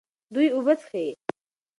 دوی 0.33 0.47
اوبه 0.55 0.73
څښي. 0.81 1.05